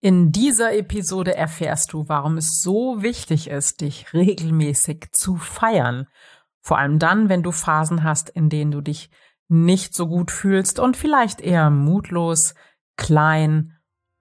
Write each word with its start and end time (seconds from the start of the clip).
In 0.00 0.30
dieser 0.30 0.76
Episode 0.76 1.34
erfährst 1.34 1.92
du, 1.92 2.08
warum 2.08 2.36
es 2.36 2.62
so 2.62 3.02
wichtig 3.02 3.50
ist, 3.50 3.80
dich 3.80 4.14
regelmäßig 4.14 5.06
zu 5.10 5.34
feiern. 5.34 6.06
Vor 6.60 6.78
allem 6.78 7.00
dann, 7.00 7.28
wenn 7.28 7.42
du 7.42 7.50
Phasen 7.50 8.04
hast, 8.04 8.30
in 8.30 8.48
denen 8.48 8.70
du 8.70 8.80
dich 8.80 9.10
nicht 9.48 9.94
so 9.94 10.06
gut 10.06 10.30
fühlst 10.30 10.78
und 10.78 10.96
vielleicht 10.96 11.40
eher 11.40 11.70
mutlos, 11.70 12.54
klein 12.96 13.72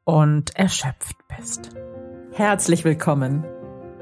und 0.03 0.55
erschöpft 0.55 1.15
bist. 1.37 1.69
Herzlich 2.31 2.83
willkommen. 2.83 3.45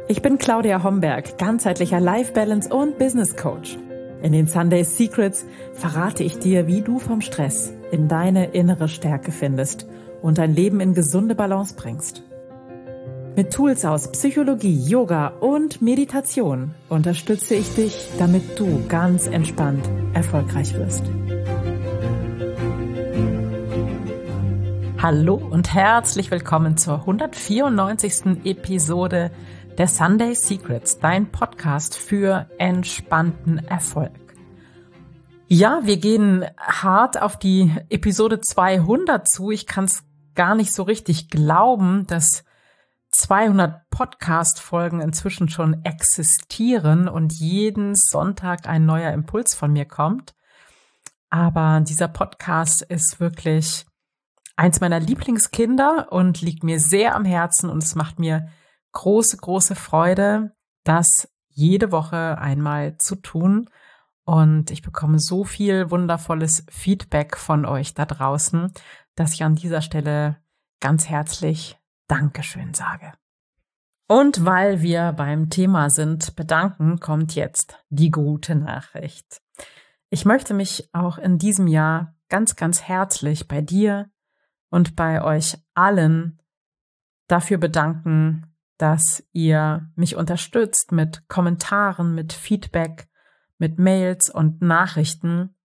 Ich 0.08 0.22
bin 0.22 0.38
Claudia 0.38 0.82
Homberg, 0.82 1.38
ganzheitlicher 1.38 2.00
Life 2.00 2.32
Balance 2.32 2.74
und 2.74 2.98
Business 2.98 3.36
Coach. 3.36 3.78
In 4.22 4.32
den 4.32 4.48
Sunday 4.48 4.86
Secrets 4.86 5.46
verrate 5.74 6.24
ich 6.24 6.40
dir, 6.40 6.68
wie 6.68 6.82
du 6.82 7.00
vom 7.00 7.20
Stress 7.20 7.74
in 7.92 8.08
deine 8.08 8.52
innere 8.52 8.88
Stärke 8.88 9.34
findest– 9.34 9.88
und 10.22 10.38
dein 10.38 10.56
Leben 10.56 10.80
in 10.80 10.94
gesunde 10.94 11.36
Balance 11.36 11.76
bringst. 11.76 12.24
Mit 13.36 13.52
Tools 13.52 13.84
aus 13.84 14.12
Psychologie, 14.12 14.80
Yoga 14.88 15.28
und 15.28 15.82
Meditation 15.82 16.74
unterstütze 16.88 17.56
ich 17.56 17.76
dich, 17.76 18.10
damit 18.18 18.58
du 18.58 18.86
ganz 18.88 19.28
entspannt 19.28 19.90
erfolgreich 20.14 20.74
wirst. 20.76 21.04
Hallo 25.02 25.36
und 25.36 25.74
herzlich 25.74 26.32
willkommen 26.32 26.78
zur 26.78 27.02
194. 27.02 28.46
Episode 28.46 29.32
der 29.78 29.88
Sunday 29.88 30.34
Secrets, 30.34 31.00
dein 31.00 31.32
Podcast 31.32 31.98
für 31.98 32.48
entspannten 32.58 33.60
Erfolg. 33.68 34.25
Ja, 35.48 35.82
wir 35.84 35.98
gehen 35.98 36.44
hart 36.58 37.22
auf 37.22 37.38
die 37.38 37.72
Episode 37.90 38.42
200 38.42 39.30
zu. 39.30 39.52
Ich 39.52 39.68
kann 39.68 39.86
es 39.86 40.04
gar 40.34 40.56
nicht 40.56 40.74
so 40.74 40.82
richtig 40.82 41.30
glauben, 41.30 42.08
dass 42.08 42.44
200 43.12 43.88
Podcast-Folgen 43.92 45.02
inzwischen 45.02 45.48
schon 45.48 45.86
existieren 45.86 47.08
und 47.08 47.32
jeden 47.34 47.94
Sonntag 47.94 48.68
ein 48.68 48.88
neuer 48.88 49.12
Impuls 49.14 49.54
von 49.54 49.72
mir 49.72 49.86
kommt. 49.86 50.34
Aber 51.30 51.80
dieser 51.82 52.08
Podcast 52.08 52.82
ist 52.82 53.20
wirklich 53.20 53.86
eins 54.56 54.82
meiner 54.82 55.00
Lieblingskinder 55.00 56.12
und 56.12 56.42
liegt 56.42 56.64
mir 56.64 56.80
sehr 56.80 57.14
am 57.14 57.24
Herzen 57.24 57.70
und 57.70 57.84
es 57.84 57.94
macht 57.94 58.18
mir 58.18 58.50
große, 58.94 59.38
große 59.38 59.76
Freude, 59.76 60.56
das 60.84 61.30
jede 61.50 61.92
Woche 61.92 62.40
einmal 62.40 62.98
zu 62.98 63.16
tun. 63.16 63.70
Und 64.26 64.72
ich 64.72 64.82
bekomme 64.82 65.20
so 65.20 65.44
viel 65.44 65.92
wundervolles 65.92 66.66
Feedback 66.70 67.38
von 67.38 67.66
euch 67.66 67.94
da 67.94 68.06
draußen, 68.06 68.72
dass 69.16 69.34
ich 69.34 69.44
an 69.44 69.56
dieser 69.56 69.82
Stelle 69.82 70.38
ganz 70.80 71.08
herzlich 71.08 71.78
Dankeschön 72.08 72.74
sage. 72.74 73.14
Und 74.08 74.46
weil 74.46 74.82
wir 74.82 75.14
beim 75.14 75.50
Thema 75.50 75.90
sind, 75.90 76.36
bedanken, 76.36 77.00
kommt 77.00 77.36
jetzt 77.36 77.84
die 77.90 78.12
gute 78.12 78.56
Nachricht. 78.56 79.42
Ich 80.10 80.26
möchte 80.26 80.54
mich 80.54 80.90
auch 80.94 81.18
in 81.18 81.38
diesem 81.38 81.68
Jahr 81.68 82.16
ganz, 82.30 82.56
ganz 82.56 82.84
herzlich 82.84 83.48
bei 83.48 83.62
dir 83.62 84.10
und 84.70 84.96
bei 84.96 85.24
euch 85.24 85.58
allen 85.74 86.42
dafür 87.28 87.58
bedanken, 87.58 88.56
dass 88.78 89.24
ihr 89.32 89.90
mich 89.96 90.16
unterstützt 90.16 90.92
mit 90.92 91.28
Kommentaren, 91.28 92.14
mit 92.14 92.34
Feedback, 92.34 93.08
mit 93.58 93.80
Mails 93.80 94.30
und 94.30 94.62
Nachrichten. 94.62 95.56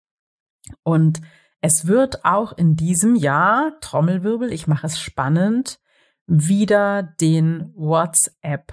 Und 0.83 1.21
es 1.61 1.87
wird 1.87 2.25
auch 2.25 2.57
in 2.57 2.77
diesem 2.77 3.15
Jahr, 3.15 3.79
Trommelwirbel, 3.81 4.53
ich 4.53 4.67
mache 4.67 4.87
es 4.87 4.99
spannend, 4.99 5.81
wieder 6.27 7.03
den 7.03 7.73
WhatsApp 7.75 8.73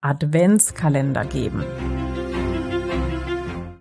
Adventskalender 0.00 1.24
geben. 1.24 1.64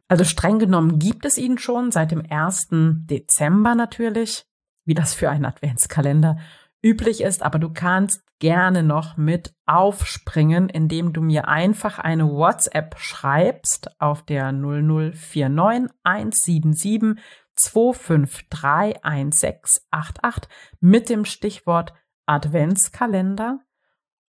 Also 0.08 0.24
streng 0.24 0.60
genommen 0.60 1.00
gibt 1.00 1.26
es 1.26 1.38
ihn 1.38 1.58
schon 1.58 1.92
seit 1.92 2.12
dem 2.12 2.24
1. 2.30 2.68
Dezember 2.72 3.76
natürlich, 3.76 4.46
wie 4.86 4.94
das 4.94 5.14
für 5.14 5.30
einen 5.30 5.46
Adventskalender 5.46 6.38
üblich 6.84 7.22
ist, 7.22 7.44
aber 7.44 7.60
du 7.60 7.72
kannst 7.72 8.24
gerne 8.40 8.82
noch 8.84 9.16
mit 9.16 9.56
aufspringen, 9.66 10.68
indem 10.70 11.14
du 11.14 11.22
mir 11.22 11.48
einfach 11.48 11.98
eine 11.98 12.30
WhatsApp 12.30 13.00
schreibst 13.00 14.02
auf 14.02 14.24
der 14.24 14.52
0049 14.52 15.90
177 16.04 17.24
2531688 17.56 20.48
mit 20.80 21.08
dem 21.10 21.24
Stichwort 21.24 21.94
Adventskalender 22.26 23.60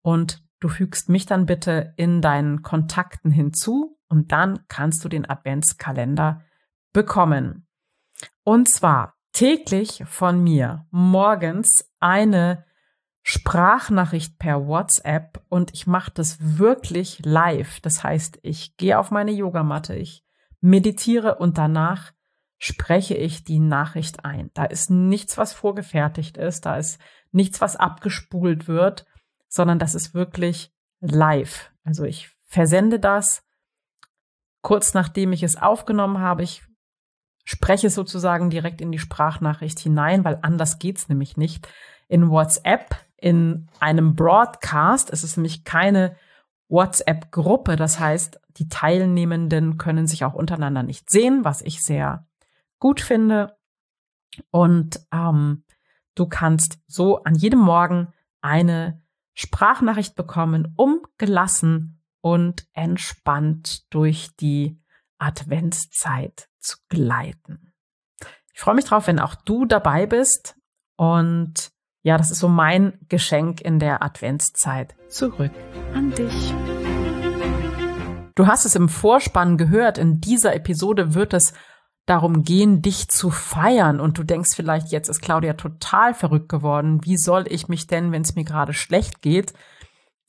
und 0.03 0.44
du 0.60 0.69
fügst 0.69 1.09
mich 1.09 1.25
dann 1.26 1.47
bitte 1.47 1.94
in 1.97 2.20
deinen 2.20 2.62
Kontakten 2.62 3.31
hinzu 3.31 3.98
und 4.09 4.32
dann 4.32 4.66
kannst 4.69 5.04
du 5.04 5.09
den 5.09 5.28
Adventskalender 5.28 6.43
bekommen. 6.93 7.66
Und 8.44 8.69
zwar 8.69 9.13
täglich 9.34 10.02
von 10.06 10.42
mir 10.42 10.86
morgens 10.90 11.92
eine 12.00 12.64
Sprachnachricht 13.22 14.38
per 14.38 14.66
WhatsApp 14.66 15.44
und 15.50 15.74
ich 15.74 15.86
mache 15.86 16.10
das 16.12 16.38
wirklich 16.58 17.20
live. 17.24 17.80
Das 17.80 18.02
heißt, 18.02 18.38
ich 18.42 18.76
gehe 18.78 18.98
auf 18.98 19.10
meine 19.10 19.32
Yogamatte, 19.32 19.94
ich 19.94 20.24
meditiere 20.60 21.36
und 21.36 21.58
danach 21.58 22.12
spreche 22.58 23.14
ich 23.14 23.44
die 23.44 23.58
Nachricht 23.58 24.24
ein. 24.24 24.50
Da 24.54 24.64
ist 24.64 24.90
nichts, 24.90 25.36
was 25.36 25.52
vorgefertigt 25.52 26.38
ist, 26.38 26.64
da 26.64 26.76
ist 26.76 26.98
nichts, 27.30 27.60
was 27.60 27.76
abgespult 27.76 28.68
wird, 28.68 29.04
sondern 29.48 29.78
das 29.78 29.94
ist 29.94 30.14
wirklich 30.14 30.72
live. 31.00 31.70
Also 31.82 32.04
ich 32.04 32.30
versende 32.44 32.98
das 32.98 33.44
kurz 34.64 34.94
nachdem 34.94 35.32
ich 35.32 35.44
es 35.44 35.60
aufgenommen 35.60 36.18
habe. 36.18 36.42
Ich 36.42 36.64
spreche 37.44 37.91
sozusagen 37.91 38.50
direkt 38.50 38.81
in 38.81 38.91
die 38.91 38.99
Sprachnachricht 38.99 39.78
hinein, 39.78 40.25
weil 40.25 40.38
anders 40.43 40.78
geht's 40.78 41.09
nämlich 41.09 41.37
nicht. 41.37 41.69
In 42.09 42.31
WhatsApp, 42.31 42.97
in 43.16 43.69
einem 43.81 44.15
Broadcast, 44.15 45.10
es 45.12 45.25
ist 45.25 45.37
nämlich 45.37 45.65
keine 45.65 46.16
WhatsApp-Gruppe, 46.69 47.77
das 47.77 48.00
heißt, 48.00 48.41
die 48.56 48.69
Teilnehmenden 48.69 49.78
können 49.78 50.06
sich 50.06 50.25
auch 50.25 50.34
untereinander 50.34 50.82
nicht 50.82 51.10
sehen, 51.10 51.44
was 51.44 51.60
ich 51.62 51.82
sehr 51.82 52.27
gut 52.78 53.00
finde. 53.00 53.56
Und 54.50 55.00
ähm, 55.12 55.65
du 56.15 56.26
kannst 56.26 56.78
so 56.87 57.22
an 57.25 57.34
jedem 57.34 57.61
Morgen 57.61 58.12
eine 58.41 59.03
Sprachnachricht 59.34 60.15
bekommen, 60.15 60.72
um 60.76 61.00
gelassen 61.19 62.00
und 62.21 62.66
entspannt 62.72 63.93
durch 63.93 64.31
die 64.37 64.81
Adventszeit 65.19 66.49
zu 66.64 66.78
gleiten. 66.88 67.72
Ich 68.52 68.60
freue 68.60 68.75
mich 68.75 68.84
drauf, 68.84 69.06
wenn 69.06 69.19
auch 69.19 69.34
du 69.34 69.64
dabei 69.64 70.06
bist. 70.06 70.56
Und 70.97 71.70
ja, 72.02 72.16
das 72.19 72.30
ist 72.30 72.38
so 72.38 72.48
mein 72.48 72.98
Geschenk 73.08 73.60
in 73.60 73.78
der 73.78 74.02
Adventszeit. 74.02 74.94
Zurück 75.08 75.52
an 75.94 76.10
dich. 76.12 76.54
Du 78.34 78.47
hast 78.47 78.64
es 78.64 78.75
im 78.75 78.88
Vorspann 78.88 79.56
gehört. 79.56 79.98
In 79.98 80.20
dieser 80.20 80.54
Episode 80.54 81.14
wird 81.14 81.34
es 81.34 81.54
darum 82.06 82.42
gehen, 82.42 82.82
dich 82.82 83.08
zu 83.08 83.31
feiern. 83.31 84.00
Und 84.00 84.19
du 84.19 84.25
denkst 84.25 84.50
vielleicht, 84.54 84.92
jetzt 84.92 85.08
ist 85.08 85.20
Claudia 85.22 85.54
total 85.54 86.14
verrückt 86.14 86.48
geworden. 86.48 87.00
Wie 87.04 87.16
soll 87.16 87.44
ich 87.48 87.69
mich 87.69 87.86
denn, 87.86 88.12
wenn 88.12 88.22
es 88.22 88.34
mir 88.34 88.44
gerade 88.44 88.72
schlecht 88.72 89.22
geht 89.22 89.52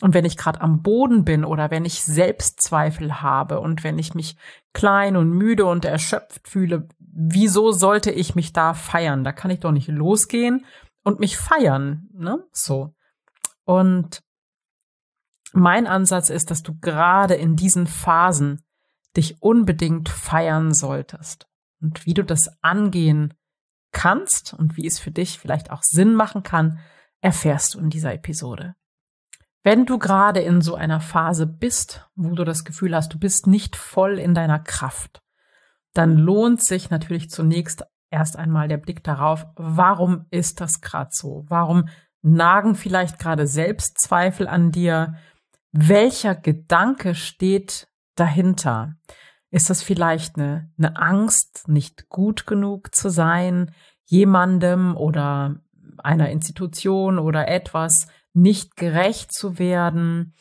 und 0.01 0.13
wenn 0.13 0.25
ich 0.25 0.35
gerade 0.35 0.61
am 0.61 0.81
Boden 0.81 1.23
bin 1.23 1.45
oder 1.45 1.71
wenn 1.71 1.85
ich 1.85 2.03
Selbstzweifel 2.03 3.21
habe 3.21 3.61
und 3.61 3.83
wenn 3.83 3.97
ich 3.97 4.13
mich 4.13 4.35
klein 4.73 5.15
und 5.15 5.29
müde 5.29 5.65
und 5.65 5.85
erschöpft 5.85 6.47
fühle, 6.47 6.87
wieso 6.99 7.71
sollte 7.71 8.11
ich 8.11 8.35
mich 8.35 8.51
da 8.51 8.73
feiern? 8.73 9.23
Da 9.23 9.31
kann 9.31 9.51
ich 9.51 9.61
doch 9.61 9.71
nicht 9.71 9.87
losgehen 9.87 10.65
und 11.03 11.19
mich 11.19 11.37
feiern, 11.37 12.09
ne? 12.13 12.43
So. 12.51 12.93
Und 13.63 14.21
mein 15.53 15.87
Ansatz 15.87 16.29
ist, 16.29 16.51
dass 16.51 16.61
du 16.61 16.77
gerade 16.79 17.35
in 17.35 17.55
diesen 17.55 17.87
Phasen 17.87 18.63
dich 19.15 19.41
unbedingt 19.41 20.09
feiern 20.09 20.73
solltest 20.73 21.47
und 21.81 22.05
wie 22.05 22.13
du 22.13 22.23
das 22.23 22.61
angehen 22.61 23.33
kannst 23.93 24.53
und 24.53 24.75
wie 24.75 24.85
es 24.85 24.99
für 24.99 25.11
dich 25.11 25.39
vielleicht 25.39 25.71
auch 25.71 25.83
Sinn 25.83 26.15
machen 26.15 26.43
kann, 26.43 26.79
erfährst 27.21 27.75
du 27.75 27.79
in 27.79 27.89
dieser 27.89 28.13
Episode. 28.13 28.75
Wenn 29.65 29.87
du 29.87 29.97
gerade 29.97 30.41
in 30.41 30.61
so 30.61 30.75
einer 30.75 30.99
Phase 30.99 31.47
bist, 31.47 32.07
wo 32.15 32.35
du 32.35 32.43
das 32.43 32.65
Gefühl 32.65 32.95
hast, 32.95 33.11
du 33.15 33.17
bist 33.17 33.47
nicht 33.47 33.75
voll 33.75 34.19
in 34.19 34.35
deiner 34.35 34.59
Kraft, 34.59 35.23
dann 35.95 36.17
lohnt 36.17 36.63
sich 36.63 36.91
natürlich 36.91 37.31
zunächst 37.31 37.83
erst 38.11 38.37
einmal 38.37 38.67
der 38.67 38.77
Blick 38.77 39.03
darauf, 39.03 39.47
warum 39.55 40.27
ist 40.29 40.61
das 40.61 40.81
gerade 40.81 41.09
so? 41.11 41.45
Warum 41.47 41.89
nagen 42.21 42.75
vielleicht 42.75 43.17
gerade 43.17 43.47
Selbstzweifel 43.47 44.47
an 44.47 44.71
dir? 44.71 45.15
Welcher 45.71 46.35
Gedanke 46.35 47.15
steht 47.15 47.87
dahinter? 48.13 48.93
Ist 49.49 49.71
das 49.71 49.81
vielleicht 49.81 50.35
eine, 50.37 50.71
eine 50.77 50.95
Angst, 50.95 51.67
nicht 51.67 52.07
gut 52.09 52.45
genug 52.45 52.93
zu 52.93 53.09
sein, 53.09 53.73
jemandem 54.03 54.95
oder 54.95 55.55
einer 55.97 56.29
Institution 56.29 57.17
oder 57.17 57.47
etwas 57.47 58.07
nicht 58.35 58.75
gerecht 58.75 59.33
zu 59.33 59.57
werden? 59.57 60.33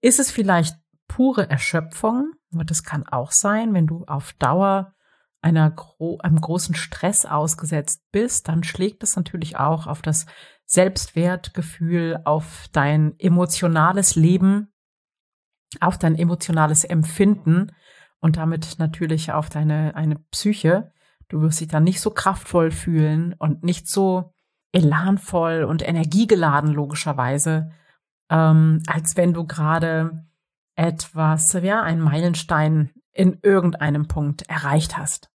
Ist 0.00 0.18
es 0.18 0.30
vielleicht 0.30 0.76
pure 1.08 1.48
Erschöpfung? 1.48 2.32
Das 2.50 2.82
kann 2.82 3.06
auch 3.06 3.32
sein, 3.32 3.74
wenn 3.74 3.86
du 3.86 4.04
auf 4.06 4.32
Dauer 4.34 4.94
einer 5.44 5.70
gro 5.70 6.18
einem 6.22 6.40
großen 6.40 6.74
Stress 6.74 7.26
ausgesetzt 7.26 8.02
bist, 8.10 8.48
dann 8.48 8.64
schlägt 8.64 9.02
es 9.02 9.14
natürlich 9.14 9.58
auch 9.58 9.86
auf 9.86 10.00
das 10.00 10.24
Selbstwertgefühl, 10.64 12.18
auf 12.24 12.66
dein 12.72 13.18
emotionales 13.18 14.16
Leben, 14.16 14.72
auf 15.80 15.98
dein 15.98 16.16
emotionales 16.16 16.84
Empfinden 16.84 17.72
und 18.20 18.38
damit 18.38 18.78
natürlich 18.78 19.32
auf 19.32 19.50
deine 19.50 19.94
eine 19.94 20.16
Psyche. 20.30 20.92
Du 21.28 21.42
wirst 21.42 21.60
dich 21.60 21.68
dann 21.68 21.84
nicht 21.84 22.00
so 22.00 22.10
kraftvoll 22.10 22.70
fühlen 22.70 23.34
und 23.34 23.62
nicht 23.62 23.86
so 23.86 24.33
elanvoll 24.74 25.64
und 25.64 25.86
energiegeladen 25.86 26.72
logischerweise, 26.72 27.70
ähm, 28.28 28.82
als 28.86 29.16
wenn 29.16 29.32
du 29.32 29.46
gerade 29.46 30.26
etwas, 30.74 31.52
ja, 31.52 31.82
einen 31.82 32.00
Meilenstein 32.00 32.90
in 33.12 33.38
irgendeinem 33.42 34.08
Punkt 34.08 34.42
erreicht 34.48 34.96
hast. 34.96 35.30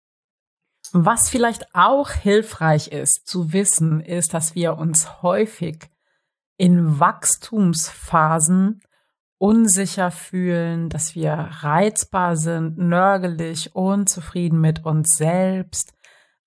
Was 0.92 1.28
vielleicht 1.28 1.74
auch 1.74 2.10
hilfreich 2.10 2.88
ist 2.88 3.26
zu 3.26 3.52
wissen, 3.52 4.00
ist, 4.00 4.32
dass 4.32 4.54
wir 4.54 4.78
uns 4.78 5.22
häufig 5.22 5.90
in 6.56 6.98
Wachstumsphasen 6.98 8.80
unsicher 9.38 10.10
fühlen, 10.10 10.88
dass 10.88 11.14
wir 11.14 11.32
reizbar 11.32 12.36
sind, 12.36 12.78
nörgelig, 12.78 13.74
unzufrieden 13.74 14.60
mit 14.60 14.86
uns 14.86 15.16
selbst, 15.16 15.92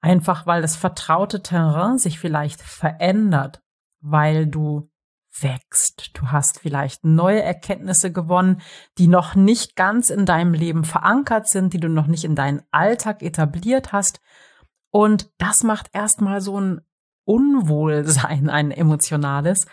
einfach 0.01 0.45
weil 0.45 0.61
das 0.61 0.75
vertraute 0.75 1.43
Terrain 1.43 1.97
sich 1.97 2.19
vielleicht 2.19 2.61
verändert, 2.61 3.61
weil 4.01 4.47
du 4.47 4.89
wächst. 5.41 6.11
Du 6.17 6.31
hast 6.31 6.59
vielleicht 6.59 7.05
neue 7.05 7.41
Erkenntnisse 7.41 8.11
gewonnen, 8.11 8.61
die 8.97 9.07
noch 9.07 9.35
nicht 9.35 9.75
ganz 9.75 10.09
in 10.09 10.25
deinem 10.25 10.53
Leben 10.53 10.83
verankert 10.83 11.47
sind, 11.47 11.73
die 11.73 11.79
du 11.79 11.89
noch 11.89 12.07
nicht 12.07 12.23
in 12.23 12.35
deinen 12.35 12.61
Alltag 12.71 13.21
etabliert 13.21 13.91
hast. 13.91 14.21
Und 14.89 15.31
das 15.37 15.63
macht 15.63 15.89
erstmal 15.93 16.41
so 16.41 16.59
ein 16.59 16.81
Unwohlsein, 17.25 18.49
ein 18.49 18.71
emotionales. 18.71 19.67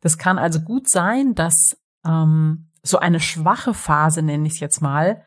Das 0.00 0.18
kann 0.18 0.38
also 0.38 0.60
gut 0.60 0.88
sein, 0.88 1.34
dass 1.34 1.76
ähm, 2.04 2.70
so 2.82 2.98
eine 2.98 3.20
schwache 3.20 3.74
Phase, 3.74 4.22
nenne 4.22 4.46
ich 4.46 4.54
es 4.54 4.60
jetzt 4.60 4.82
mal, 4.82 5.24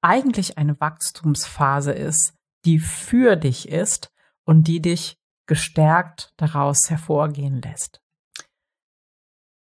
eigentlich 0.00 0.58
eine 0.58 0.78
Wachstumsphase 0.80 1.92
ist, 1.92 2.34
die 2.64 2.78
für 2.78 3.36
dich 3.36 3.68
ist 3.68 4.12
und 4.44 4.68
die 4.68 4.80
dich 4.80 5.18
gestärkt 5.46 6.32
daraus 6.36 6.88
hervorgehen 6.90 7.60
lässt. 7.60 8.00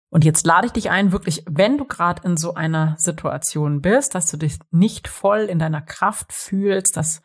Und 0.09 0.23
jetzt 0.23 0.45
lade 0.45 0.67
ich 0.67 0.73
dich 0.73 0.91
ein, 0.91 1.11
wirklich, 1.11 1.43
wenn 1.49 1.77
du 1.77 1.85
gerade 1.85 2.21
in 2.23 2.37
so 2.37 2.53
einer 2.53 2.95
Situation 2.99 3.81
bist, 3.81 4.13
dass 4.13 4.27
du 4.27 4.37
dich 4.37 4.59
nicht 4.69 5.07
voll 5.07 5.41
in 5.41 5.57
deiner 5.57 5.81
Kraft 5.81 6.31
fühlst, 6.31 6.95
dass 6.95 7.23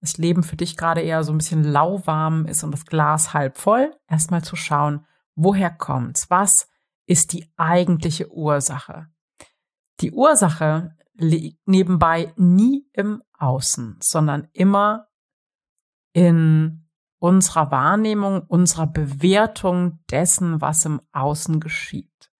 das 0.00 0.18
Leben 0.18 0.44
für 0.44 0.54
dich 0.54 0.76
gerade 0.76 1.00
eher 1.00 1.24
so 1.24 1.32
ein 1.32 1.38
bisschen 1.38 1.64
lauwarm 1.64 2.46
ist 2.46 2.62
und 2.62 2.70
das 2.70 2.86
Glas 2.86 3.34
halb 3.34 3.58
voll, 3.58 3.92
erstmal 4.06 4.44
zu 4.44 4.54
schauen, 4.54 5.04
woher 5.34 5.70
kommt's? 5.70 6.30
Was 6.30 6.68
ist 7.06 7.32
die 7.32 7.50
eigentliche 7.56 8.30
Ursache? 8.30 9.08
Die 10.00 10.12
Ursache 10.12 10.94
liegt 11.14 11.66
nebenbei 11.66 12.32
nie 12.36 12.86
im 12.92 13.20
Außen, 13.36 13.96
sondern 14.00 14.46
immer 14.52 15.07
in 16.18 16.84
unserer 17.20 17.70
Wahrnehmung, 17.70 18.42
unserer 18.42 18.88
Bewertung 18.88 20.00
dessen, 20.10 20.60
was 20.60 20.84
im 20.84 21.00
Außen 21.12 21.60
geschieht. 21.60 22.32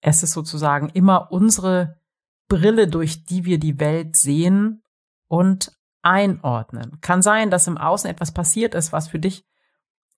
Es 0.00 0.22
ist 0.22 0.32
sozusagen 0.32 0.88
immer 0.88 1.30
unsere 1.30 2.00
Brille, 2.48 2.88
durch 2.88 3.26
die 3.26 3.44
wir 3.44 3.58
die 3.58 3.78
Welt 3.78 4.16
sehen 4.16 4.82
und 5.26 5.78
einordnen. 6.00 6.98
Kann 7.02 7.20
sein, 7.20 7.50
dass 7.50 7.66
im 7.66 7.76
Außen 7.76 8.08
etwas 8.08 8.32
passiert 8.32 8.74
ist, 8.74 8.90
was 8.90 9.08
für 9.08 9.18
dich 9.18 9.44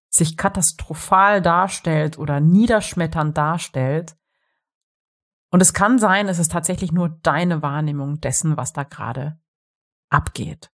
sich 0.09 0.37
katastrophal 0.37 1.43
darstellt 1.43 2.19
oder 2.19 2.39
niederschmetternd 2.39 3.37
darstellt. 3.37 4.17
Und 5.51 5.61
es 5.61 5.73
kann 5.73 5.99
sein, 5.99 6.29
es 6.29 6.39
ist 6.39 6.53
tatsächlich 6.53 6.93
nur 6.93 7.09
deine 7.09 7.63
Wahrnehmung 7.63 8.21
dessen, 8.21 8.57
was 8.57 8.73
da 8.73 8.85
gerade 8.85 9.41
abgeht. 10.09 10.70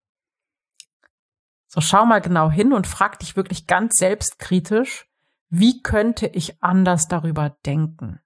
So 1.73 1.81
schau 1.81 2.05
mal 2.05 2.21
genau 2.21 2.51
hin 2.51 2.71
und 2.71 2.85
frag 2.85 3.17
dich 3.17 3.35
wirklich 3.35 3.65
ganz 3.65 3.95
selbstkritisch, 3.95 5.09
wie 5.49 5.81
könnte 5.81 6.27
ich 6.27 6.61
anders 6.61 7.07
darüber 7.07 7.57
denken? 7.65 8.19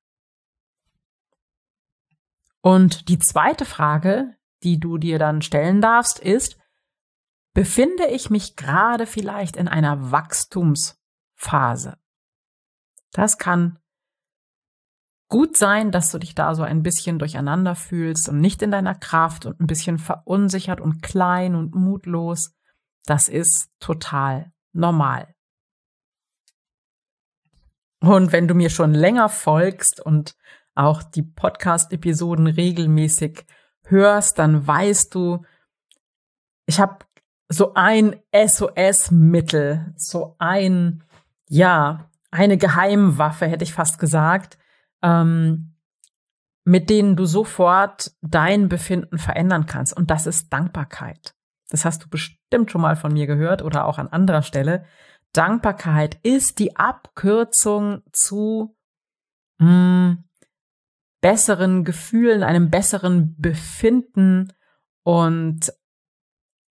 Und 2.59 3.07
die 3.07 3.19
zweite 3.19 3.63
Frage, 3.63 4.35
die 4.63 4.81
du 4.81 4.97
dir 4.97 5.17
dann 5.17 5.41
stellen 5.41 5.79
darfst, 5.79 6.19
ist, 6.19 6.57
befinde 7.53 8.07
ich 8.07 8.29
mich 8.29 8.57
gerade 8.57 9.05
vielleicht 9.05 9.55
in 9.55 9.69
einer 9.69 10.11
Wachstumsphase? 10.11 11.97
Das 13.13 13.37
kann 13.37 13.79
gut 15.29 15.55
sein, 15.55 15.93
dass 15.93 16.11
du 16.11 16.17
dich 16.17 16.35
da 16.35 16.53
so 16.53 16.63
ein 16.63 16.83
bisschen 16.83 17.17
durcheinander 17.17 17.75
fühlst 17.75 18.27
und 18.27 18.41
nicht 18.41 18.61
in 18.61 18.71
deiner 18.71 18.95
Kraft 18.95 19.45
und 19.45 19.61
ein 19.61 19.67
bisschen 19.67 19.99
verunsichert 19.99 20.81
und 20.81 21.01
klein 21.01 21.55
und 21.55 21.75
mutlos. 21.75 22.56
Das 23.07 23.29
ist 23.29 23.71
total 23.79 24.51
normal. 24.73 25.33
Und 28.01 28.31
wenn 28.31 28.47
du 28.47 28.53
mir 28.53 28.69
schon 28.69 28.93
länger 28.93 29.29
folgst 29.29 29.99
und 29.99 30.35
auch 30.75 31.01
die 31.01 31.23
Podcast-Episoden 31.23 32.47
regelmäßig 32.47 33.45
hörst, 33.85 34.37
dann 34.37 34.67
weißt 34.67 35.15
du, 35.15 35.43
ich 36.67 36.79
habe 36.79 37.05
so 37.49 37.73
ein 37.73 38.21
SOS-Mittel, 38.33 39.93
so 39.95 40.35
ein, 40.37 41.03
ja, 41.47 42.11
eine 42.29 42.57
Geheimwaffe, 42.57 43.47
hätte 43.47 43.63
ich 43.63 43.73
fast 43.73 43.99
gesagt, 43.99 44.57
ähm, 45.01 45.73
mit 46.65 46.89
denen 46.89 47.15
du 47.15 47.25
sofort 47.25 48.11
dein 48.21 48.67
Befinden 48.67 49.17
verändern 49.17 49.65
kannst. 49.65 49.95
Und 49.95 50.11
das 50.11 50.27
ist 50.27 50.51
Dankbarkeit. 50.51 51.36
Das 51.69 51.85
hast 51.85 52.03
du 52.03 52.09
bestimmt 52.09 52.71
schon 52.71 52.81
mal 52.81 52.95
von 52.95 53.13
mir 53.13 53.27
gehört 53.27 53.61
oder 53.61 53.85
auch 53.85 53.97
an 53.97 54.07
anderer 54.07 54.41
Stelle. 54.41 54.85
Dankbarkeit 55.33 56.17
ist 56.23 56.59
die 56.59 56.75
Abkürzung 56.77 58.01
zu 58.11 58.75
mh, 59.59 59.67
hm, 59.67 60.23
besseren 61.21 61.83
Gefühlen, 61.83 62.43
einem 62.43 62.69
besseren 62.69 63.35
Befinden 63.37 64.53
und 65.03 65.73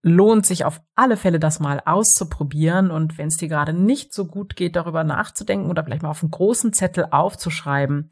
lohnt 0.03 0.45
sich 0.45 0.63
auf 0.63 0.81
alle 0.95 1.17
Fälle, 1.17 1.39
das 1.39 1.59
mal 1.59 1.81
auszuprobieren 1.85 2.91
und 2.91 3.17
wenn 3.17 3.27
es 3.27 3.37
dir 3.37 3.49
gerade 3.49 3.73
nicht 3.73 4.13
so 4.13 4.25
gut 4.25 4.55
geht, 4.55 4.75
darüber 4.75 5.03
nachzudenken 5.03 5.69
oder 5.69 5.83
vielleicht 5.83 6.01
mal 6.03 6.09
auf 6.09 6.23
einen 6.23 6.31
großen 6.31 6.71
Zettel 6.71 7.07
aufzuschreiben, 7.11 8.09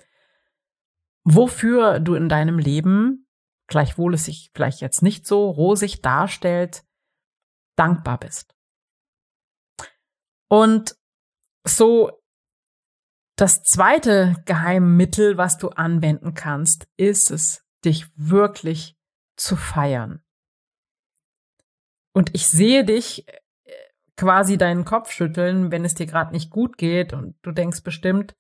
wofür 1.23 1.99
du 1.99 2.15
in 2.15 2.27
deinem 2.27 2.59
Leben, 2.59 3.24
gleichwohl 3.67 4.13
es 4.13 4.25
sich 4.25 4.51
vielleicht 4.53 4.81
jetzt 4.81 5.01
nicht 5.01 5.25
so 5.25 5.49
rosig 5.49 6.01
darstellt, 6.01 6.85
dankbar 7.75 8.19
bist. 8.19 8.55
Und 10.47 10.95
so 11.65 12.21
das 13.35 13.63
zweite 13.63 14.35
Geheimmittel, 14.45 15.37
was 15.37 15.57
du 15.57 15.69
anwenden 15.69 16.33
kannst, 16.33 16.87
ist 16.95 17.31
es, 17.31 17.65
dich 17.83 18.07
wirklich 18.15 18.97
zu 19.35 19.55
feiern. 19.55 20.23
Und 22.13 22.33
ich 22.33 22.47
sehe 22.47 22.85
dich 22.85 23.27
äh, 23.27 23.33
quasi 24.15 24.57
deinen 24.57 24.85
Kopf 24.85 25.11
schütteln, 25.11 25.71
wenn 25.71 25.83
es 25.83 25.95
dir 25.95 26.05
gerade 26.05 26.31
nicht 26.31 26.49
gut 26.49 26.77
geht 26.77 27.11
und 27.11 27.35
du 27.41 27.51
denkst 27.51 27.83
bestimmt, 27.83 28.35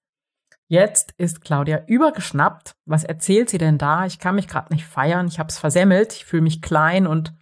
jetzt 0.67 1.13
ist 1.17 1.41
Claudia 1.41 1.83
übergeschnappt. 1.87 2.75
Was 2.85 3.03
erzählt 3.03 3.49
sie 3.49 3.57
denn 3.57 3.77
da? 3.77 4.05
Ich 4.05 4.19
kann 4.19 4.35
mich 4.35 4.47
gerade 4.47 4.73
nicht 4.73 4.85
feiern, 4.85 5.27
ich 5.27 5.39
habe 5.39 5.49
es 5.49 5.57
versemmelt, 5.57 6.13
ich 6.13 6.25
fühle 6.25 6.43
mich 6.43 6.61
klein 6.61 7.07
und 7.07 7.33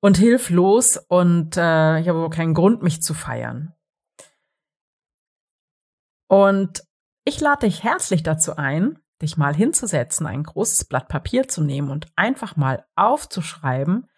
und 0.00 0.16
hilflos 0.18 0.96
und 0.96 1.56
äh, 1.56 2.00
ich 2.00 2.08
habe 2.08 2.28
keinen 2.30 2.54
Grund, 2.54 2.82
mich 2.82 3.02
zu 3.02 3.14
feiern. 3.14 3.72
Und 6.28 6.82
ich 7.24 7.40
lade 7.40 7.66
dich 7.66 7.84
herzlich 7.84 8.24
dazu 8.24 8.56
ein, 8.56 8.98
dich 9.22 9.36
mal 9.36 9.54
hinzusetzen, 9.54 10.26
ein 10.26 10.42
großes 10.42 10.86
Blatt 10.86 11.08
Papier 11.08 11.46
zu 11.46 11.62
nehmen 11.62 11.88
und 11.88 12.08
einfach 12.16 12.56
mal 12.56 12.84
aufzuschreiben, 12.96 14.10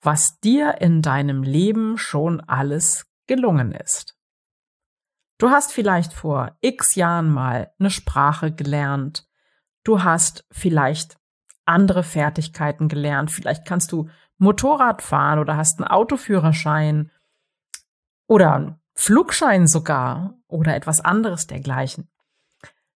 was 0.00 0.40
dir 0.40 0.80
in 0.80 1.02
deinem 1.02 1.42
Leben 1.42 1.98
schon 1.98 2.40
alles 2.40 3.06
gelungen 3.26 3.72
ist. 3.72 4.15
Du 5.38 5.50
hast 5.50 5.72
vielleicht 5.72 6.12
vor 6.12 6.56
x 6.60 6.94
Jahren 6.94 7.30
mal 7.30 7.72
eine 7.78 7.90
Sprache 7.90 8.52
gelernt. 8.52 9.28
Du 9.84 10.02
hast 10.02 10.46
vielleicht 10.50 11.18
andere 11.66 12.02
Fertigkeiten 12.02 12.88
gelernt. 12.88 13.30
Vielleicht 13.30 13.66
kannst 13.66 13.92
du 13.92 14.08
Motorrad 14.38 15.02
fahren 15.02 15.38
oder 15.38 15.56
hast 15.56 15.78
einen 15.78 15.88
Autoführerschein 15.88 17.10
oder 18.26 18.54
einen 18.54 18.80
Flugschein 18.94 19.66
sogar 19.66 20.34
oder 20.46 20.74
etwas 20.74 21.00
anderes 21.00 21.46
dergleichen. 21.46 22.08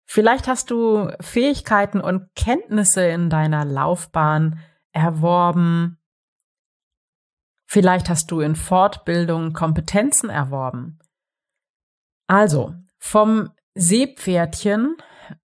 Vielleicht 0.06 0.49
hast 0.49 0.70
du 0.70 1.12
Fähigkeiten 1.20 2.00
und 2.00 2.35
Kenntnisse 2.35 3.02
in 3.02 3.30
deiner 3.30 3.64
Laufbahn 3.64 4.59
erworben. 4.92 5.99
Vielleicht 7.66 8.09
hast 8.09 8.30
du 8.30 8.40
in 8.40 8.56
Fortbildung 8.56 9.52
Kompetenzen 9.52 10.30
erworben. 10.30 10.99
Also, 12.30 12.76
vom 12.96 13.50
Seepferdchen, 13.75 14.96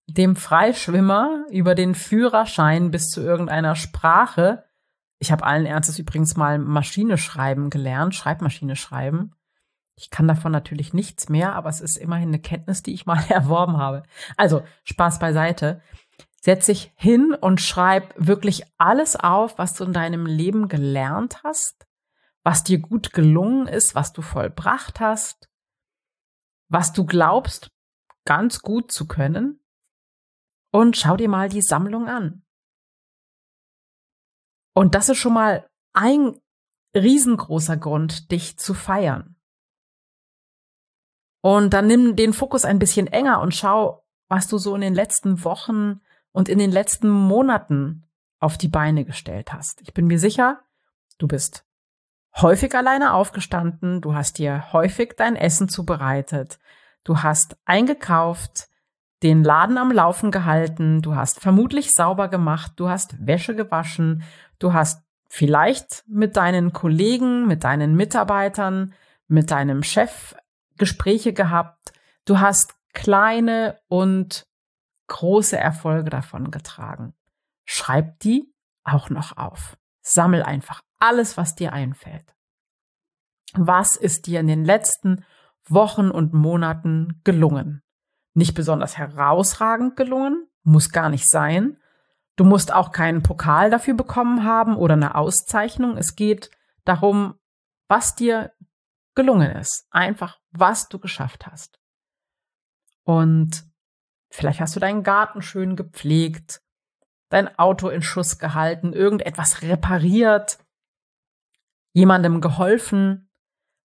dem 0.06 0.36
Freischwimmer, 0.36 1.44
über 1.50 1.74
den 1.74 1.96
Führerschein 1.96 2.92
bis 2.92 3.08
zu 3.08 3.22
irgendeiner 3.22 3.74
Sprache. 3.74 4.66
Ich 5.18 5.32
habe 5.32 5.44
allen 5.44 5.66
Ernstes 5.66 5.98
übrigens 5.98 6.36
mal 6.36 6.60
Maschine 6.60 7.18
schreiben 7.18 7.70
gelernt, 7.70 8.14
Schreibmaschine 8.14 8.76
schreiben. 8.76 9.32
Ich 9.96 10.10
kann 10.10 10.28
davon 10.28 10.52
natürlich 10.52 10.94
nichts 10.94 11.28
mehr, 11.28 11.56
aber 11.56 11.70
es 11.70 11.80
ist 11.80 11.98
immerhin 11.98 12.28
eine 12.28 12.38
Kenntnis, 12.38 12.84
die 12.84 12.94
ich 12.94 13.04
mal 13.04 13.20
erworben 13.30 13.78
habe. 13.78 14.04
Also, 14.36 14.62
Spaß 14.84 15.18
beiseite. 15.18 15.82
Setz 16.40 16.66
dich 16.66 16.92
hin 16.94 17.34
und 17.34 17.60
schreib 17.60 18.14
wirklich 18.16 18.62
alles 18.78 19.16
auf, 19.16 19.58
was 19.58 19.74
du 19.74 19.82
in 19.82 19.92
deinem 19.92 20.24
Leben 20.24 20.68
gelernt 20.68 21.42
hast, 21.42 21.88
was 22.44 22.62
dir 22.62 22.78
gut 22.78 23.12
gelungen 23.12 23.66
ist, 23.66 23.96
was 23.96 24.12
du 24.12 24.22
vollbracht 24.22 25.00
hast, 25.00 25.45
was 26.68 26.92
du 26.92 27.04
glaubst, 27.04 27.70
ganz 28.24 28.60
gut 28.60 28.92
zu 28.92 29.06
können. 29.06 29.60
Und 30.72 30.96
schau 30.96 31.16
dir 31.16 31.28
mal 31.28 31.48
die 31.48 31.62
Sammlung 31.62 32.08
an. 32.08 32.44
Und 34.74 34.94
das 34.94 35.08
ist 35.08 35.18
schon 35.18 35.32
mal 35.32 35.68
ein 35.94 36.38
riesengroßer 36.94 37.76
Grund, 37.76 38.30
dich 38.30 38.58
zu 38.58 38.74
feiern. 38.74 39.36
Und 41.40 41.70
dann 41.70 41.86
nimm 41.86 42.16
den 42.16 42.32
Fokus 42.32 42.64
ein 42.64 42.78
bisschen 42.78 43.06
enger 43.06 43.40
und 43.40 43.54
schau, 43.54 44.04
was 44.28 44.48
du 44.48 44.58
so 44.58 44.74
in 44.74 44.80
den 44.80 44.94
letzten 44.94 45.44
Wochen 45.44 46.00
und 46.32 46.48
in 46.48 46.58
den 46.58 46.72
letzten 46.72 47.08
Monaten 47.08 48.04
auf 48.38 48.58
die 48.58 48.68
Beine 48.68 49.04
gestellt 49.04 49.52
hast. 49.52 49.80
Ich 49.80 49.94
bin 49.94 50.06
mir 50.06 50.18
sicher, 50.18 50.60
du 51.18 51.28
bist 51.28 51.64
häufig 52.40 52.74
alleine 52.74 53.14
aufgestanden, 53.14 54.00
du 54.00 54.14
hast 54.14 54.38
dir 54.38 54.72
häufig 54.72 55.14
dein 55.16 55.36
Essen 55.36 55.68
zubereitet, 55.68 56.58
du 57.04 57.22
hast 57.22 57.56
eingekauft, 57.64 58.68
den 59.22 59.42
Laden 59.42 59.78
am 59.78 59.90
Laufen 59.90 60.30
gehalten, 60.30 61.00
du 61.02 61.14
hast 61.14 61.40
vermutlich 61.40 61.92
sauber 61.92 62.28
gemacht, 62.28 62.72
du 62.76 62.88
hast 62.88 63.26
Wäsche 63.26 63.54
gewaschen, 63.54 64.22
du 64.58 64.72
hast 64.72 65.02
vielleicht 65.28 66.04
mit 66.06 66.36
deinen 66.36 66.72
Kollegen, 66.72 67.46
mit 67.46 67.64
deinen 67.64 67.96
Mitarbeitern, 67.96 68.94
mit 69.28 69.50
deinem 69.50 69.82
Chef 69.82 70.34
Gespräche 70.76 71.32
gehabt. 71.32 71.92
Du 72.26 72.38
hast 72.38 72.74
kleine 72.92 73.78
und 73.88 74.46
große 75.08 75.56
Erfolge 75.56 76.10
davon 76.10 76.50
getragen. 76.50 77.14
Schreib 77.64 78.20
die 78.20 78.52
auch 78.84 79.10
noch 79.10 79.36
auf. 79.36 79.76
Sammel 80.02 80.42
einfach 80.42 80.82
alles, 80.98 81.36
was 81.36 81.54
dir 81.54 81.72
einfällt. 81.72 82.34
Was 83.54 83.96
ist 83.96 84.26
dir 84.26 84.40
in 84.40 84.46
den 84.46 84.64
letzten 84.64 85.24
Wochen 85.68 86.10
und 86.10 86.34
Monaten 86.34 87.20
gelungen? 87.24 87.82
Nicht 88.34 88.54
besonders 88.54 88.98
herausragend 88.98 89.96
gelungen, 89.96 90.48
muss 90.62 90.90
gar 90.90 91.08
nicht 91.08 91.28
sein. 91.28 91.78
Du 92.36 92.44
musst 92.44 92.72
auch 92.72 92.92
keinen 92.92 93.22
Pokal 93.22 93.70
dafür 93.70 93.94
bekommen 93.94 94.44
haben 94.44 94.76
oder 94.76 94.94
eine 94.94 95.14
Auszeichnung. 95.14 95.96
Es 95.96 96.16
geht 96.16 96.50
darum, 96.84 97.38
was 97.88 98.14
dir 98.14 98.52
gelungen 99.14 99.50
ist. 99.52 99.86
Einfach, 99.90 100.38
was 100.50 100.88
du 100.88 100.98
geschafft 100.98 101.46
hast. 101.46 101.80
Und 103.04 103.64
vielleicht 104.30 104.60
hast 104.60 104.76
du 104.76 104.80
deinen 104.80 105.02
Garten 105.02 105.40
schön 105.40 105.76
gepflegt, 105.76 106.60
dein 107.30 107.58
Auto 107.58 107.88
in 107.88 108.02
Schuss 108.02 108.38
gehalten, 108.38 108.92
irgendetwas 108.92 109.62
repariert, 109.62 110.58
jemandem 111.96 112.42
geholfen. 112.42 113.30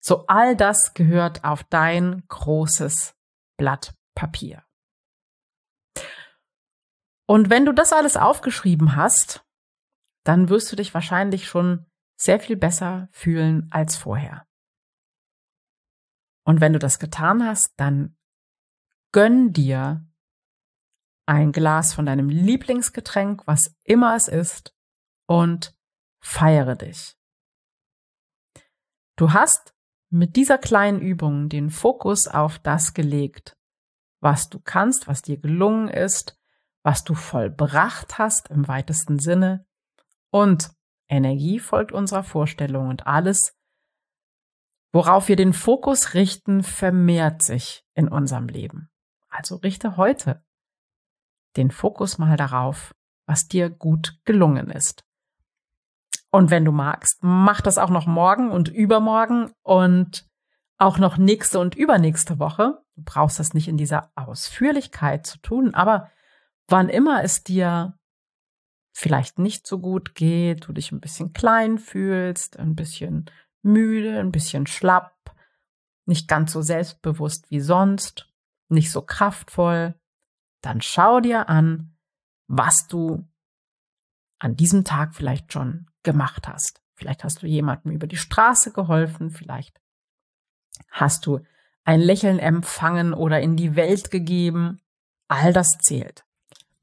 So 0.02 0.26
all 0.28 0.58
das 0.58 0.94
gehört 0.94 1.46
auf 1.46 1.64
dein 1.64 2.24
großes 2.28 3.16
Blatt 3.58 3.96
Papier. 4.16 4.66
Und 7.26 7.50
wenn 7.50 7.66
du 7.66 7.72
das 7.72 7.94
alles 7.94 8.18
aufgeschrieben 8.18 8.98
hast, 8.98 9.46
dann 10.26 10.50
wirst 10.50 10.70
du 10.70 10.76
dich 10.76 10.94
wahrscheinlich 10.94 11.48
schon 11.48 11.86
sehr 12.18 12.42
viel 12.42 12.58
besser 12.58 13.08
fühlen 13.14 13.70
als 13.72 13.96
vorher. 13.96 14.46
Und 16.44 16.60
wenn 16.60 16.74
du 16.74 16.80
das 16.80 17.00
getan 17.00 17.46
hast, 17.46 17.80
dann 17.80 18.18
gönn 19.14 19.54
dir 19.54 20.06
ein 21.26 21.54
Glas 21.54 21.94
von 21.94 22.06
deinem 22.06 22.28
Lieblingsgetränk, 22.28 23.48
was 23.48 23.74
immer 23.86 24.16
es 24.18 24.28
ist, 24.28 24.76
und 25.28 25.74
feiere 26.20 26.76
dich. 26.76 27.21
Du 29.22 29.34
hast 29.34 29.76
mit 30.10 30.36
dieser 30.36 30.58
kleinen 30.58 31.00
Übung 31.00 31.48
den 31.48 31.70
Fokus 31.70 32.28
auf 32.28 32.58
das 32.58 32.96
gelegt, 32.96 33.56
was 34.20 34.50
du 34.50 34.60
kannst, 34.60 35.08
was 35.08 35.22
dir 35.22 35.38
gelungen 35.38 35.90
ist, 35.90 36.42
was 36.82 37.04
du 37.04 37.14
vollbracht 37.14 38.18
hast 38.18 38.50
im 38.50 38.68
weitesten 38.68 39.20
Sinne. 39.20 39.68
Und 40.32 40.72
Energie 41.08 41.60
folgt 41.60 41.92
unserer 41.92 42.24
Vorstellung 42.24 42.88
und 42.90 43.06
alles, 43.06 43.56
Worauf 44.92 45.28
wir 45.28 45.36
den 45.36 45.54
Fokus 45.54 46.16
richten, 46.16 46.64
vermehrt 46.64 47.44
sich 47.44 47.86
in 47.94 48.08
unserem 48.08 48.48
Leben. 48.48 48.90
Also 49.30 49.58
richte 49.58 49.98
heute 49.98 50.44
den 51.58 51.70
Fokus 51.70 52.18
mal 52.18 52.38
darauf, 52.38 52.96
was 53.28 53.48
dir 53.48 53.70
gut 53.70 54.20
gelungen 54.26 54.72
ist. 54.72 55.06
Und 56.32 56.50
wenn 56.50 56.66
du 56.66 56.72
magst, 56.72 57.20
mach 57.22 57.62
das 57.62 57.78
auch 57.78 57.90
noch 57.90 58.08
morgen 58.08 58.52
und 58.52 58.70
übermorgen 58.70 59.52
und 59.64 60.26
auch 60.78 60.98
noch 60.98 61.18
nächste 61.18 61.60
und 61.60 61.76
übernächste 61.76 62.40
Woche. 62.40 62.82
Du 62.96 63.04
brauchst 63.04 63.40
das 63.40 63.54
nicht 63.54 63.68
in 63.68 63.78
dieser 63.78 64.12
Ausführlichkeit 64.16 65.28
zu 65.28 65.38
tun, 65.40 65.76
aber 65.76 66.10
wann 66.68 66.90
immer 66.90 67.24
es 67.24 67.44
dir 67.44 68.00
vielleicht 68.94 69.38
nicht 69.38 69.68
so 69.68 69.80
gut 69.80 70.16
geht, 70.16 70.68
du 70.68 70.74
dich 70.74 70.92
ein 70.92 71.00
bisschen 71.00 71.34
klein 71.34 71.78
fühlst, 71.78 72.58
ein 72.58 72.76
bisschen 72.76 73.26
müde, 73.62 74.20
ein 74.20 74.32
bisschen 74.32 74.66
schlapp, 74.68 75.36
nicht 76.06 76.28
ganz 76.28 76.52
so 76.52 76.62
selbstbewusst 76.62 77.52
wie 77.52 77.60
sonst, 77.60 78.34
nicht 78.70 78.92
so 78.92 79.02
kraftvoll, 79.02 79.96
dann 80.62 80.82
schau 80.82 81.20
dir 81.20 81.48
an, 81.50 81.96
was 82.48 82.88
du 82.88 83.28
an 84.40 84.56
diesem 84.56 84.84
Tag 84.84 85.14
vielleicht 85.14 85.54
schon 85.54 85.91
gemacht 86.04 86.48
hast. 86.48 86.82
Vielleicht 86.94 87.24
hast 87.24 87.42
du 87.42 87.48
jemandem 87.48 87.92
über 87.92 88.08
die 88.08 88.18
Straße 88.18 88.72
geholfen, 88.72 89.32
vielleicht 89.32 89.82
hast 90.90 91.26
du 91.26 91.40
ein 91.84 92.00
Lächeln 92.00 92.40
empfangen 92.40 93.14
oder 93.14 93.42
in 93.42 93.56
die 93.56 93.76
Welt 93.76 94.12
gegeben. 94.12 94.80
All 95.28 95.54
das 95.54 95.78
zählt. 95.80 96.26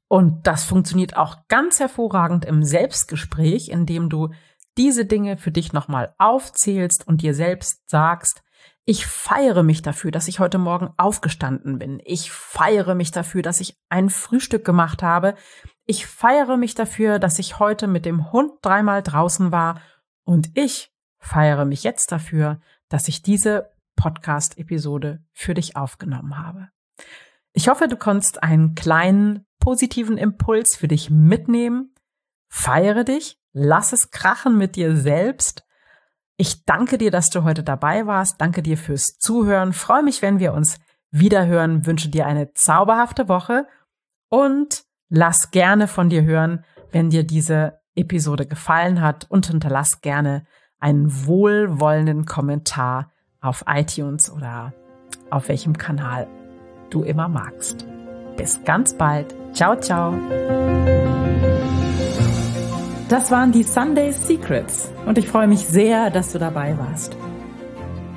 Und 0.07 0.47
das 0.47 0.63
funktioniert 0.63 1.15
auch 1.15 1.37
ganz 1.47 1.79
hervorragend 1.79 2.43
im 2.43 2.63
Selbstgespräch, 2.63 3.69
indem 3.69 4.09
du 4.09 4.29
diese 4.77 5.05
Dinge 5.05 5.37
für 5.37 5.51
dich 5.51 5.71
nochmal 5.71 6.15
aufzählst 6.17 7.07
und 7.07 7.21
dir 7.21 7.33
selbst 7.33 7.89
sagst, 7.89 8.43
ich 8.85 9.05
feiere 9.05 9.61
mich 9.61 9.83
dafür, 9.83 10.09
dass 10.09 10.27
ich 10.27 10.39
heute 10.39 10.57
Morgen 10.57 10.89
aufgestanden 10.97 11.77
bin. 11.77 12.01
Ich 12.05 12.31
feiere 12.31 12.95
mich 12.95 13.11
dafür, 13.11 13.43
dass 13.43 13.59
ich 13.59 13.77
ein 13.89 14.09
Frühstück 14.09 14.65
gemacht 14.65 15.03
habe. 15.03 15.35
Ich 15.89 16.05
feiere 16.05 16.55
mich 16.55 16.75
dafür, 16.75 17.17
dass 17.17 17.39
ich 17.39 17.57
heute 17.57 17.87
mit 17.87 18.05
dem 18.05 18.31
Hund 18.31 18.51
dreimal 18.61 19.01
draußen 19.01 19.51
war. 19.51 19.81
Und 20.23 20.51
ich 20.53 20.93
feiere 21.17 21.65
mich 21.65 21.83
jetzt 21.83 22.11
dafür, 22.11 22.61
dass 22.89 23.07
ich 23.07 23.23
diese 23.23 23.71
Podcast-Episode 23.95 25.23
für 25.33 25.55
dich 25.55 25.75
aufgenommen 25.75 26.37
habe. 26.37 26.69
Ich 27.53 27.69
hoffe, 27.69 27.87
du 27.87 27.97
konntest 27.97 28.43
einen 28.43 28.75
kleinen 28.75 29.47
positiven 29.59 30.19
Impuls 30.19 30.75
für 30.75 30.87
dich 30.87 31.09
mitnehmen. 31.09 31.95
Feiere 32.49 33.03
dich, 33.03 33.39
Lass 33.51 33.93
es 33.93 34.11
krachen 34.11 34.57
mit 34.57 34.75
dir 34.75 34.95
selbst. 34.95 35.65
Ich 36.37 36.65
danke 36.65 36.99
dir, 36.99 37.09
dass 37.09 37.31
du 37.31 37.43
heute 37.43 37.63
dabei 37.63 38.05
warst. 38.05 38.39
Danke 38.39 38.61
dir 38.61 38.77
fürs 38.77 39.17
Zuhören. 39.17 39.73
Freue 39.73 40.03
mich, 40.03 40.21
wenn 40.21 40.39
wir 40.39 40.53
uns 40.53 40.79
wiederhören. 41.09 41.87
Wünsche 41.87 42.09
dir 42.09 42.27
eine 42.27 42.53
zauberhafte 42.53 43.27
Woche 43.27 43.67
und 44.29 44.85
lass 45.09 45.51
gerne 45.51 45.87
von 45.87 46.09
dir 46.09 46.23
hören, 46.23 46.63
wenn 46.91 47.09
dir 47.09 47.23
diese 47.23 47.79
Episode 47.95 48.45
gefallen 48.45 49.01
hat 49.01 49.25
und 49.29 49.47
hinterlass 49.47 50.01
gerne 50.01 50.45
einen 50.79 51.25
wohlwollenden 51.25 52.25
Kommentar 52.25 53.11
auf 53.41 53.65
iTunes 53.67 54.31
oder 54.31 54.73
auf 55.29 55.49
welchem 55.49 55.77
Kanal 55.77 56.27
du 56.89 57.03
immer 57.03 57.27
magst. 57.27 57.85
Bis 58.37 58.63
ganz 58.63 58.93
bald. 58.93 59.35
Ciao, 59.53 59.75
ciao. 59.75 60.13
Das 63.09 63.31
waren 63.31 63.51
die 63.51 63.63
Sunday 63.63 64.11
Secrets 64.11 64.91
und 65.05 65.17
ich 65.17 65.27
freue 65.27 65.47
mich 65.47 65.65
sehr, 65.65 66.09
dass 66.09 66.31
du 66.31 66.39
dabei 66.39 66.77
warst. 66.77 67.17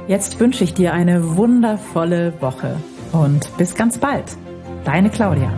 Jetzt 0.07 0.39
wünsche 0.39 0.65
ich 0.65 0.75
dir 0.75 0.93
eine 0.93 1.37
wundervolle 1.37 2.35
Woche 2.41 2.77
und 3.13 3.57
bis 3.57 3.75
ganz 3.75 3.99
bald. 3.99 4.37
Deine 4.85 5.11
Claudia. 5.11 5.51